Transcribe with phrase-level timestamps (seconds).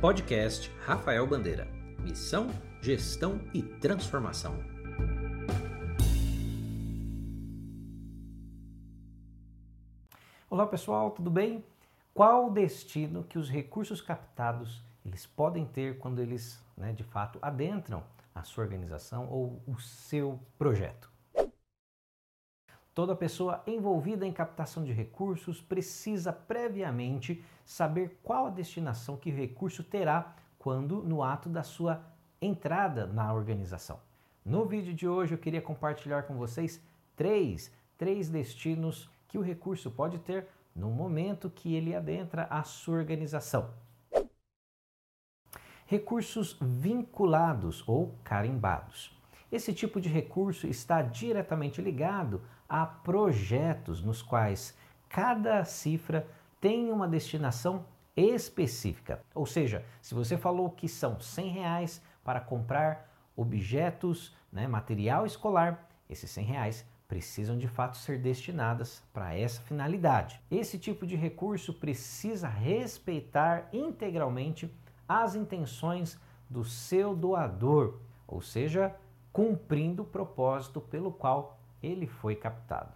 [0.00, 1.66] Podcast Rafael Bandeira.
[1.98, 2.46] Missão,
[2.80, 4.56] gestão e transformação.
[10.48, 11.64] Olá pessoal, tudo bem?
[12.14, 17.40] Qual o destino que os recursos captados eles podem ter quando eles, né, de fato,
[17.42, 21.10] adentram a sua organização ou o seu projeto?
[22.98, 29.36] Toda pessoa envolvida em captação de recursos precisa previamente saber qual a destinação que o
[29.36, 32.02] recurso terá quando no ato da sua
[32.42, 34.00] entrada na organização.
[34.44, 36.82] No vídeo de hoje eu queria compartilhar com vocês
[37.14, 42.96] três, três destinos que o recurso pode ter no momento que ele adentra a sua
[42.96, 43.70] organização.
[45.86, 49.16] Recursos vinculados ou carimbados.
[49.50, 54.76] Esse tipo de recurso está diretamente ligado a projetos nos quais
[55.08, 56.26] cada cifra
[56.60, 59.22] tem uma destinação específica.
[59.34, 65.88] Ou seja, se você falou que são 100 reais para comprar objetos, né, material escolar,
[66.10, 70.42] esses 100 reais precisam de fato ser destinadas para essa finalidade.
[70.50, 74.70] Esse tipo de recurso precisa respeitar integralmente
[75.08, 78.94] as intenções do seu doador, ou seja,
[79.32, 82.92] cumprindo o propósito pelo qual ele foi captado.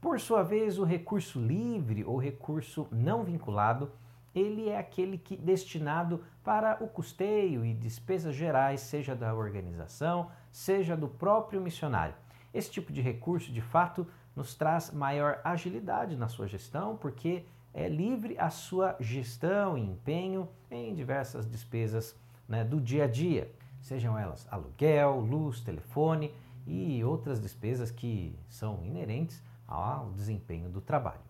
[0.00, 3.92] Por sua vez, o recurso livre ou recurso não vinculado,
[4.34, 10.96] ele é aquele que destinado para o custeio e despesas gerais, seja da organização, seja
[10.96, 12.14] do próprio missionário.
[12.52, 17.88] Esse tipo de recurso, de fato, nos traz maior agilidade na sua gestão, porque é
[17.88, 22.16] livre a sua gestão e empenho em diversas despesas
[22.48, 26.32] né, do dia a dia sejam elas aluguel, luz, telefone
[26.66, 31.20] e outras despesas que são inerentes ao desempenho do trabalho.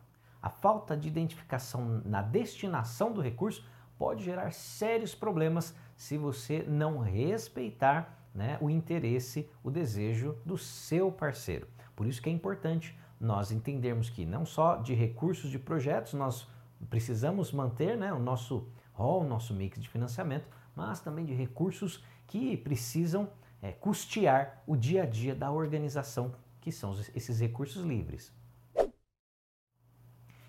[0.41, 3.65] A falta de identificação na destinação do recurso
[3.99, 11.11] pode gerar sérios problemas se você não respeitar né, o interesse, o desejo do seu
[11.11, 11.67] parceiro.
[11.95, 16.49] Por isso que é importante nós entendermos que não só de recursos de projetos nós
[16.91, 22.05] precisamos manter né, o nosso rol, o nosso mix de financiamento, mas também de recursos
[22.27, 23.29] que precisam
[23.61, 28.33] é, custear o dia a dia da organização, que são esses recursos livres.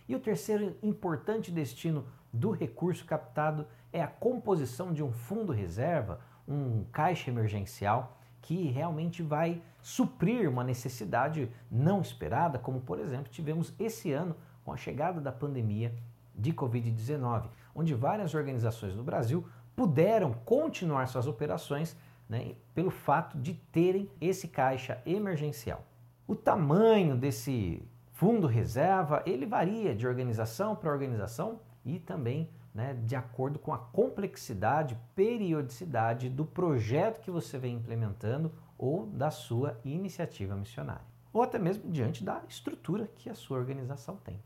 [0.08, 6.20] E o terceiro importante destino do recurso captado é a composição de um fundo reserva,
[6.48, 13.74] um caixa emergencial que realmente vai suprir uma necessidade não esperada, como por exemplo tivemos
[13.80, 15.96] esse ano com a chegada da pandemia
[16.36, 19.46] de Covid-19, onde várias organizações no Brasil
[19.76, 21.96] puderam continuar suas operações
[22.30, 25.86] né, pelo fato de terem esse caixa emergencial.
[26.28, 33.16] O tamanho desse fundo reserva ele varia de organização para organização e também né, de
[33.16, 40.56] acordo com a complexidade, periodicidade do projeto que você vem implementando ou da sua iniciativa
[40.56, 44.42] missionária, ou até mesmo diante da estrutura que a sua organização tem.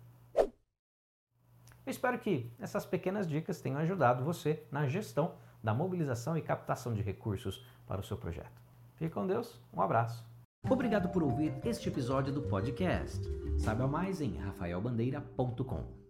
[1.87, 6.93] Eu espero que essas pequenas dicas tenham ajudado você na gestão da mobilização e captação
[6.93, 8.61] de recursos para o seu projeto.
[8.95, 10.21] Fique com Deus, um abraço.
[10.69, 13.25] Obrigado por ouvir este episódio do podcast.
[13.57, 16.06] Saiba mais em rafaelbandeira.com.